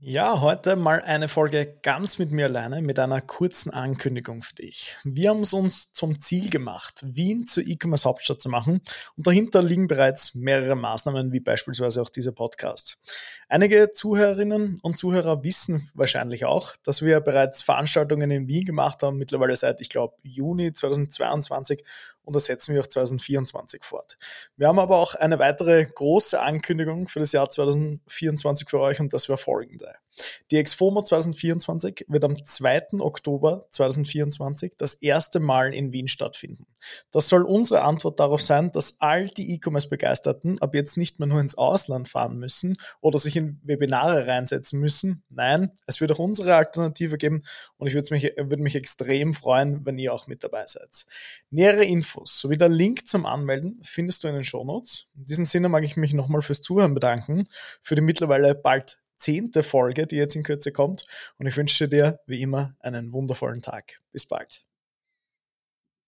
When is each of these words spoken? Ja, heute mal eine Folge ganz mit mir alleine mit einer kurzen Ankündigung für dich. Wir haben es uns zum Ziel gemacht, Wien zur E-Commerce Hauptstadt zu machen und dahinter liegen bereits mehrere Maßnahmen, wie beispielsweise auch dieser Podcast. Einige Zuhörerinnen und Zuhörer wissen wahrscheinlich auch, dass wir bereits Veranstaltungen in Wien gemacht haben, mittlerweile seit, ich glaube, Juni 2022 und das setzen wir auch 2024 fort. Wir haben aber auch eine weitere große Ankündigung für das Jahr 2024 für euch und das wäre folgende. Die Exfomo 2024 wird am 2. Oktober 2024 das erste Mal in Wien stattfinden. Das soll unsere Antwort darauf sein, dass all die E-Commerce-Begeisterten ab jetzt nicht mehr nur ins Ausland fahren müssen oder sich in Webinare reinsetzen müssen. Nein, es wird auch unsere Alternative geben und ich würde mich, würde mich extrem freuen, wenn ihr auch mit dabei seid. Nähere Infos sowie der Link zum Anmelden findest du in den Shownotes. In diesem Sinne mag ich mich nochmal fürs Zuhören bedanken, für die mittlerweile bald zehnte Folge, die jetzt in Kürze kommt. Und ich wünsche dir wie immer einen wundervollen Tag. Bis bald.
Ja, 0.00 0.40
heute 0.40 0.76
mal 0.76 1.02
eine 1.02 1.26
Folge 1.26 1.76
ganz 1.82 2.18
mit 2.18 2.30
mir 2.30 2.44
alleine 2.44 2.82
mit 2.82 3.00
einer 3.00 3.20
kurzen 3.20 3.72
Ankündigung 3.72 4.42
für 4.42 4.54
dich. 4.54 4.96
Wir 5.02 5.30
haben 5.30 5.40
es 5.40 5.52
uns 5.52 5.92
zum 5.92 6.20
Ziel 6.20 6.50
gemacht, 6.50 7.00
Wien 7.04 7.46
zur 7.46 7.66
E-Commerce 7.66 8.04
Hauptstadt 8.04 8.40
zu 8.40 8.48
machen 8.48 8.80
und 9.16 9.26
dahinter 9.26 9.60
liegen 9.60 9.88
bereits 9.88 10.36
mehrere 10.36 10.76
Maßnahmen, 10.76 11.32
wie 11.32 11.40
beispielsweise 11.40 12.00
auch 12.00 12.10
dieser 12.10 12.30
Podcast. 12.30 12.97
Einige 13.48 13.90
Zuhörerinnen 13.92 14.78
und 14.82 14.98
Zuhörer 14.98 15.42
wissen 15.42 15.90
wahrscheinlich 15.94 16.44
auch, 16.44 16.76
dass 16.82 17.02
wir 17.02 17.20
bereits 17.20 17.62
Veranstaltungen 17.62 18.30
in 18.30 18.46
Wien 18.46 18.64
gemacht 18.64 19.02
haben, 19.02 19.16
mittlerweile 19.16 19.56
seit, 19.56 19.80
ich 19.80 19.88
glaube, 19.88 20.16
Juni 20.22 20.72
2022 20.72 21.82
und 22.24 22.36
das 22.36 22.44
setzen 22.44 22.74
wir 22.74 22.82
auch 22.82 22.86
2024 22.86 23.82
fort. 23.84 24.18
Wir 24.56 24.68
haben 24.68 24.78
aber 24.78 24.98
auch 24.98 25.14
eine 25.14 25.38
weitere 25.38 25.86
große 25.86 26.38
Ankündigung 26.40 27.08
für 27.08 27.20
das 27.20 27.32
Jahr 27.32 27.48
2024 27.48 28.68
für 28.68 28.80
euch 28.80 29.00
und 29.00 29.14
das 29.14 29.30
wäre 29.30 29.38
folgende. 29.38 29.94
Die 30.50 30.56
Exfomo 30.56 31.02
2024 31.02 32.06
wird 32.08 32.24
am 32.24 32.42
2. 32.42 33.00
Oktober 33.00 33.66
2024 33.70 34.74
das 34.76 34.94
erste 34.94 35.40
Mal 35.40 35.74
in 35.74 35.92
Wien 35.92 36.08
stattfinden. 36.08 36.66
Das 37.10 37.28
soll 37.28 37.42
unsere 37.42 37.82
Antwort 37.82 38.20
darauf 38.20 38.40
sein, 38.40 38.72
dass 38.72 39.00
all 39.00 39.28
die 39.28 39.54
E-Commerce-Begeisterten 39.54 40.60
ab 40.60 40.74
jetzt 40.74 40.96
nicht 40.96 41.18
mehr 41.18 41.28
nur 41.28 41.40
ins 41.40 41.56
Ausland 41.56 42.08
fahren 42.08 42.38
müssen 42.38 42.76
oder 43.00 43.18
sich 43.18 43.36
in 43.36 43.60
Webinare 43.62 44.26
reinsetzen 44.26 44.80
müssen. 44.80 45.22
Nein, 45.28 45.72
es 45.86 46.00
wird 46.00 46.12
auch 46.12 46.18
unsere 46.18 46.54
Alternative 46.54 47.18
geben 47.18 47.44
und 47.76 47.86
ich 47.88 47.94
würde 47.94 48.14
mich, 48.14 48.32
würde 48.36 48.62
mich 48.62 48.76
extrem 48.76 49.34
freuen, 49.34 49.84
wenn 49.84 49.98
ihr 49.98 50.12
auch 50.12 50.26
mit 50.26 50.44
dabei 50.44 50.64
seid. 50.66 51.06
Nähere 51.50 51.84
Infos 51.84 52.38
sowie 52.40 52.56
der 52.56 52.68
Link 52.68 53.06
zum 53.06 53.26
Anmelden 53.26 53.80
findest 53.82 54.24
du 54.24 54.28
in 54.28 54.34
den 54.34 54.44
Shownotes. 54.44 55.10
In 55.16 55.26
diesem 55.26 55.44
Sinne 55.44 55.68
mag 55.68 55.84
ich 55.84 55.96
mich 55.96 56.12
nochmal 56.12 56.42
fürs 56.42 56.60
Zuhören 56.60 56.94
bedanken, 56.94 57.44
für 57.82 57.94
die 57.94 58.02
mittlerweile 58.02 58.54
bald 58.54 58.98
zehnte 59.18 59.62
Folge, 59.62 60.06
die 60.06 60.16
jetzt 60.16 60.36
in 60.36 60.42
Kürze 60.42 60.72
kommt. 60.72 61.06
Und 61.38 61.46
ich 61.46 61.56
wünsche 61.56 61.88
dir 61.88 62.20
wie 62.26 62.40
immer 62.40 62.76
einen 62.80 63.12
wundervollen 63.12 63.62
Tag. 63.62 64.00
Bis 64.12 64.26
bald. 64.26 64.67